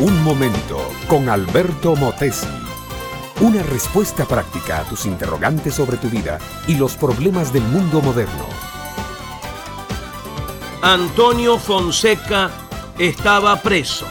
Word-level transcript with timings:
Un 0.00 0.22
momento 0.22 0.92
con 1.08 1.28
Alberto 1.28 1.96
Motesi. 1.96 2.46
Una 3.40 3.64
respuesta 3.64 4.24
práctica 4.26 4.78
a 4.78 4.84
tus 4.84 5.06
interrogantes 5.06 5.74
sobre 5.74 5.96
tu 5.96 6.08
vida 6.08 6.38
y 6.68 6.76
los 6.76 6.94
problemas 6.94 7.52
del 7.52 7.64
mundo 7.64 8.00
moderno. 8.00 8.46
Antonio 10.82 11.58
Fonseca 11.58 12.48
estaba 12.96 13.60
preso. 13.60 14.06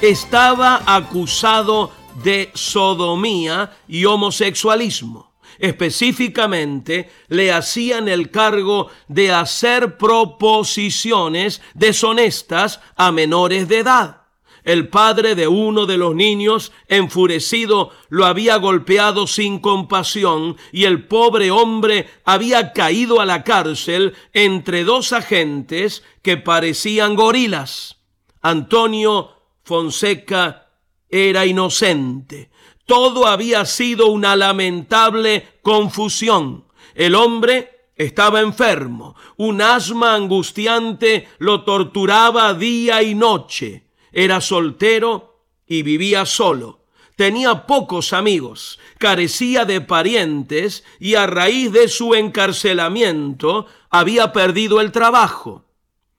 Estaba 0.00 0.84
acusado 0.86 1.90
de 2.22 2.52
sodomía 2.54 3.76
y 3.88 4.04
homosexualismo. 4.04 5.32
Específicamente, 5.58 7.10
le 7.26 7.50
hacían 7.50 8.06
el 8.06 8.30
cargo 8.30 8.90
de 9.08 9.32
hacer 9.32 9.98
proposiciones 9.98 11.60
deshonestas 11.74 12.78
a 12.94 13.10
menores 13.10 13.66
de 13.66 13.78
edad. 13.78 14.25
El 14.66 14.88
padre 14.88 15.36
de 15.36 15.46
uno 15.46 15.86
de 15.86 15.96
los 15.96 16.16
niños, 16.16 16.72
enfurecido, 16.88 17.92
lo 18.08 18.26
había 18.26 18.56
golpeado 18.56 19.28
sin 19.28 19.60
compasión 19.60 20.56
y 20.72 20.84
el 20.86 21.06
pobre 21.06 21.52
hombre 21.52 22.08
había 22.24 22.72
caído 22.72 23.20
a 23.20 23.26
la 23.26 23.44
cárcel 23.44 24.14
entre 24.32 24.82
dos 24.82 25.12
agentes 25.12 26.02
que 26.20 26.36
parecían 26.36 27.14
gorilas. 27.14 27.98
Antonio 28.42 29.36
Fonseca 29.62 30.72
era 31.08 31.46
inocente. 31.46 32.50
Todo 32.86 33.28
había 33.28 33.64
sido 33.66 34.08
una 34.08 34.34
lamentable 34.34 35.46
confusión. 35.62 36.64
El 36.96 37.14
hombre 37.14 37.90
estaba 37.94 38.40
enfermo. 38.40 39.14
Un 39.36 39.62
asma 39.62 40.16
angustiante 40.16 41.28
lo 41.38 41.62
torturaba 41.62 42.52
día 42.52 43.04
y 43.04 43.14
noche. 43.14 43.85
Era 44.16 44.40
soltero 44.40 45.44
y 45.66 45.82
vivía 45.82 46.24
solo. 46.24 46.86
Tenía 47.16 47.66
pocos 47.66 48.14
amigos, 48.14 48.78
carecía 48.96 49.66
de 49.66 49.82
parientes 49.82 50.84
y 50.98 51.16
a 51.16 51.26
raíz 51.26 51.70
de 51.70 51.86
su 51.88 52.14
encarcelamiento 52.14 53.66
había 53.90 54.32
perdido 54.32 54.80
el 54.80 54.90
trabajo. 54.90 55.66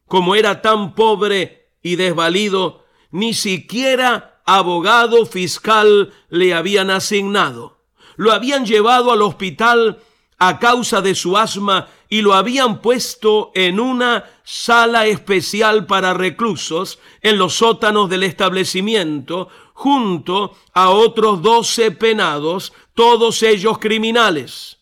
Como 0.06 0.36
era 0.36 0.62
tan 0.62 0.94
pobre 0.94 1.72
y 1.82 1.96
desvalido, 1.96 2.86
ni 3.10 3.34
siquiera 3.34 4.42
abogado 4.46 5.26
fiscal 5.26 6.14
le 6.30 6.54
habían 6.54 6.92
asignado. 6.92 7.80
Lo 8.16 8.32
habían 8.32 8.68
llevado 8.68 9.12
al 9.12 9.24
hospital 9.24 10.04
a 10.38 10.60
causa 10.60 11.02
de 11.02 11.16
su 11.16 11.36
asma 11.36 11.88
y 12.10 12.22
lo 12.22 12.34
habían 12.34 12.82
puesto 12.82 13.52
en 13.54 13.80
una 13.80 14.26
sala 14.44 15.08
especial 15.08 15.86
para 15.86 16.14
reclusos 16.14 17.00
en 17.22 17.38
los 17.38 17.56
sótanos 17.56 18.10
del 18.10 18.24
establecimiento, 18.24 19.50
junto 19.74 20.56
a 20.74 20.90
otros 20.90 21.42
doce 21.42 21.92
penados, 21.92 22.74
todos 22.94 23.44
ellos 23.44 23.78
criminales. 23.78 24.78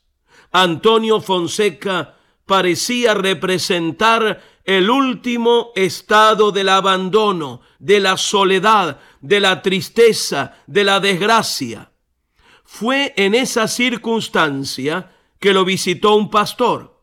Antonio 0.52 1.20
Fonseca 1.20 2.16
parecía 2.46 3.14
representar 3.14 4.42
el 4.64 4.90
último 4.90 5.72
estado 5.76 6.52
del 6.52 6.70
abandono, 6.70 7.62
de 7.80 8.00
la 8.00 8.18
soledad, 8.18 9.00
de 9.22 9.40
la 9.40 9.62
tristeza, 9.62 10.58
de 10.66 10.84
la 10.84 11.00
desgracia. 11.00 11.92
Fue 12.64 13.14
en 13.16 13.36
esa 13.36 13.68
circunstancia 13.68 15.12
que 15.40 15.54
lo 15.54 15.66
visitó 15.66 16.16
un 16.16 16.30
pastor. 16.30 16.95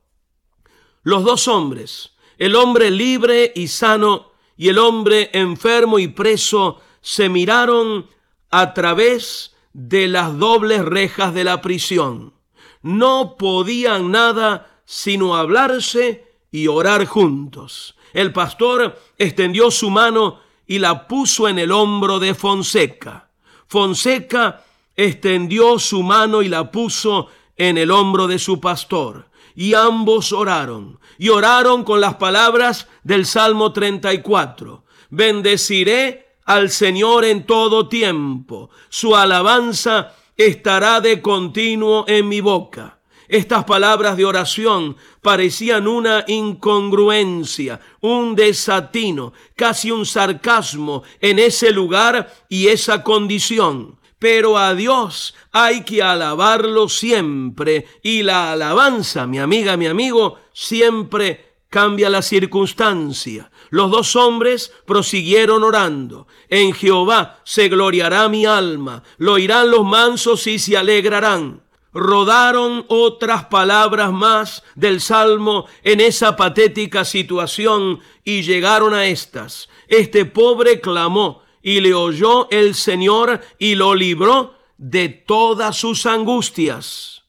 Los 1.03 1.25
dos 1.25 1.48
hombres, 1.48 2.12
el 2.39 2.55
hombre 2.55 2.91
libre 2.91 3.53
y 3.55 3.69
sano 3.69 4.33
y 4.56 4.69
el 4.69 4.78
hombre 4.78 5.31
enfermo 5.33 5.98
y 5.98 6.08
preso, 6.08 6.81
se 7.00 7.28
miraron 7.28 8.06
a 8.50 8.72
través 8.75 9.57
de 9.73 10.07
las 10.07 10.39
dobles 10.39 10.85
rejas 10.85 11.35
de 11.35 11.45
la 11.45 11.61
prisión. 11.61 12.35
No 12.83 13.36
podían 13.36 14.11
nada 14.11 14.80
sino 14.85 15.36
hablarse 15.36 16.24
y 16.52 16.68
orar 16.68 17.07
juntos. 17.07 17.96
El 18.12 18.33
pastor 18.33 19.01
extendió 19.18 19.70
su 19.70 19.91
mano 19.91 20.41
y 20.67 20.79
la 20.79 21.08
puso 21.08 21.48
en 21.48 21.58
el 21.58 21.73
hombro 21.73 22.20
de 22.20 22.35
Fonseca. 22.35 23.30
Fonseca 23.67 24.64
extendió 24.95 25.79
su 25.79 26.02
mano 26.02 26.42
y 26.42 26.48
la 26.48 26.70
puso 26.70 27.29
en 27.57 27.79
el 27.79 27.91
hombro 27.91 28.27
de 28.27 28.39
su 28.39 28.61
pastor. 28.61 29.32
Y 29.55 29.74
ambos 29.74 30.33
oraron, 30.33 30.98
y 31.18 31.29
oraron 31.29 31.85
con 31.85 32.01
las 32.01 32.14
palabras 32.14 32.89
del 33.05 33.27
Salmo 33.27 33.73
34. 33.73 34.85
Bendeciré 35.11 36.36
al 36.45 36.70
Señor 36.70 37.24
en 37.24 37.46
todo 37.46 37.89
tiempo, 37.89 38.70
su 38.89 39.14
alabanza 39.14 40.14
estará 40.36 41.01
de 41.01 41.23
continuo 41.23 42.05
en 42.08 42.29
mi 42.29 42.41
boca. 42.41 42.98
Estas 43.29 43.64
palabras 43.64 44.17
de 44.17 44.24
oración 44.24 44.96
parecían 45.23 45.86
una 45.86 46.24
incongruencia, 46.27 47.80
un 48.01 48.35
desatino, 48.35 49.33
casi 49.57 49.91
un 49.91 50.05
sarcasmo 50.05 51.02
en 51.20 51.39
ese 51.39 51.70
lugar 51.70 52.30
y 52.48 52.67
esa 52.67 53.02
condición 53.02 53.98
pero 54.23 54.57
a 54.57 54.77
Dios 54.77 55.35
hay 55.51 55.83
que 55.83 56.01
alabarlo 56.01 56.89
siempre 56.89 57.89
y 58.05 58.23
la 58.23 58.53
alabanza, 58.53 59.27
mi 59.27 59.41
amiga, 59.41 59.77
mi 59.77 59.89
amigo, 59.89 60.39
siempre 60.53 61.55
cambia 61.69 62.09
la 62.09 62.23
circunstancia. 62.23 63.51
Los 63.71 63.91
dos 63.91 64.15
hombres 64.15 64.73
prosiguieron 64.87 65.65
orando. 65.65 66.29
En 66.49 66.73
Jehová 66.73 67.41
se 67.43 67.69
gloriará 67.69 68.29
mi 68.29 68.47
alma, 68.47 69.03
lo 69.19 69.33
oirán 69.33 69.73
los 69.73 69.85
mansos 69.85 70.47
y 70.47 70.61
se 70.61 70.77
alegrarán. 70.77 71.65
Rodaron 71.93 72.85
otras 72.87 73.47
palabras 73.47 74.13
más 74.13 74.63
del 74.77 75.01
Salmo 75.01 75.67
en 75.83 76.01
esa 76.01 76.37
patética 76.37 77.05
situación 77.05 77.99
y 78.23 78.43
llegaron 78.43 78.95
a 78.95 79.07
estas. 79.07 79.69
Este 79.89 80.27
pobre 80.27 80.81
clamó, 80.81 81.42
y 81.62 81.80
le 81.80 81.95
oyó 81.95 82.48
el 82.50 82.74
Señor 82.74 83.40
y 83.58 83.77
lo 83.77 83.95
libró 83.95 84.55
de 84.77 85.08
todas 85.08 85.77
sus 85.77 86.06
angustias. 86.06 87.23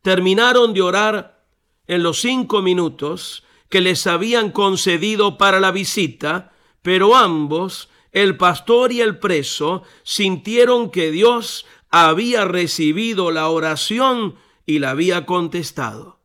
Terminaron 0.00 0.72
de 0.72 0.82
orar 0.82 1.44
en 1.86 2.02
los 2.02 2.20
cinco 2.20 2.62
minutos 2.62 3.44
que 3.68 3.80
les 3.80 4.06
habían 4.06 4.50
concedido 4.50 5.38
para 5.38 5.60
la 5.60 5.70
visita, 5.70 6.52
pero 6.80 7.14
ambos, 7.14 7.88
el 8.10 8.36
pastor 8.36 8.92
y 8.92 9.00
el 9.00 9.18
preso, 9.18 9.82
sintieron 10.02 10.90
que 10.90 11.10
Dios 11.10 11.66
había 11.90 12.44
recibido 12.44 13.30
la 13.30 13.48
oración 13.48 14.36
y 14.64 14.78
la 14.78 14.90
había 14.90 15.26
contestado. 15.26 16.20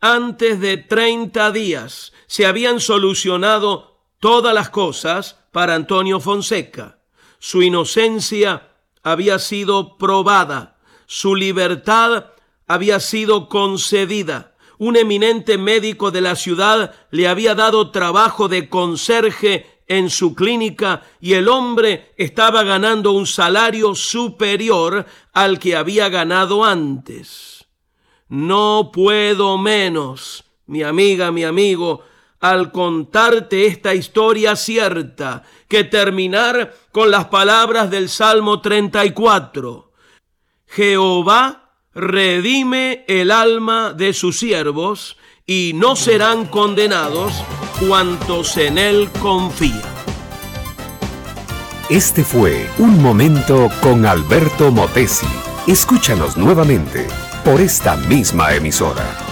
Antes 0.00 0.60
de 0.60 0.78
treinta 0.78 1.52
días 1.52 2.12
se 2.26 2.46
habían 2.46 2.80
solucionado 2.80 4.00
todas 4.18 4.54
las 4.54 4.70
cosas 4.70 5.41
para 5.52 5.76
Antonio 5.76 6.18
Fonseca. 6.18 6.98
Su 7.38 7.62
inocencia 7.62 8.70
había 9.02 9.38
sido 9.38 9.96
probada, 9.96 10.78
su 11.06 11.36
libertad 11.36 12.26
había 12.66 12.98
sido 12.98 13.48
concedida. 13.48 14.54
Un 14.78 14.96
eminente 14.96 15.58
médico 15.58 16.10
de 16.10 16.22
la 16.22 16.34
ciudad 16.34 16.94
le 17.10 17.28
había 17.28 17.54
dado 17.54 17.90
trabajo 17.90 18.48
de 18.48 18.68
conserje 18.68 19.66
en 19.86 20.10
su 20.10 20.34
clínica 20.34 21.02
y 21.20 21.34
el 21.34 21.48
hombre 21.48 22.14
estaba 22.16 22.62
ganando 22.64 23.12
un 23.12 23.26
salario 23.26 23.94
superior 23.94 25.06
al 25.32 25.58
que 25.58 25.76
había 25.76 26.08
ganado 26.08 26.64
antes. 26.64 27.66
No 28.28 28.90
puedo 28.92 29.58
menos, 29.58 30.44
mi 30.66 30.82
amiga, 30.82 31.30
mi 31.30 31.44
amigo, 31.44 32.02
al 32.42 32.72
contarte 32.72 33.66
esta 33.66 33.94
historia 33.94 34.56
cierta 34.56 35.44
que 35.68 35.84
terminar 35.84 36.74
con 36.90 37.10
las 37.10 37.26
palabras 37.26 37.88
del 37.88 38.08
Salmo 38.08 38.60
34. 38.60 39.92
Jehová 40.66 41.70
redime 41.94 43.04
el 43.06 43.30
alma 43.30 43.92
de 43.92 44.12
sus 44.12 44.40
siervos 44.40 45.16
y 45.46 45.72
no 45.76 45.94
serán 45.94 46.46
condenados 46.46 47.32
cuantos 47.78 48.56
en 48.56 48.76
él 48.76 49.08
confían. 49.20 49.80
Este 51.88 52.24
fue 52.24 52.68
Un 52.78 53.00
Momento 53.00 53.68
con 53.82 54.04
Alberto 54.04 54.72
Motesi. 54.72 55.26
Escúchanos 55.68 56.36
nuevamente 56.36 57.06
por 57.44 57.60
esta 57.60 57.96
misma 57.96 58.54
emisora. 58.54 59.31